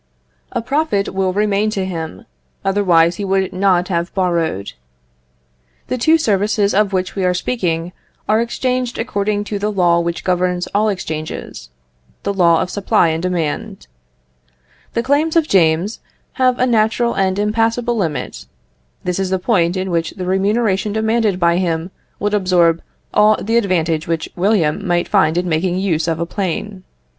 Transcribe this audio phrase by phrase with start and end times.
[0.51, 2.25] A profit will remain to him,
[2.65, 4.73] otherwise he would not have borrowed.
[5.89, 7.91] The two services of which we are speaking
[8.27, 11.69] are exchanged according to the law which governs all exchanges,
[12.23, 13.85] the law of supply and demand.
[14.93, 15.99] The claims of James
[16.41, 18.47] have a natural and impassable limit.
[19.03, 22.81] This is the point in which the remuneration demanded by him would absorb
[23.13, 26.85] all the advantage which William might find in making use of a plane.